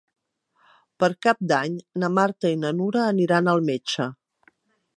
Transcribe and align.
Per 1.03 1.09
Cap 1.25 1.43
d'Any 1.51 1.75
na 2.03 2.09
Marta 2.15 2.51
i 2.55 2.57
na 2.63 2.73
Nura 2.81 3.05
aniran 3.11 3.53
al 3.53 3.65
metge. 3.69 4.09